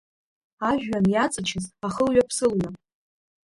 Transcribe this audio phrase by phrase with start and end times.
[0.69, 2.69] Ажәҩан иаҵачыз ахылҩаԥсылҩа…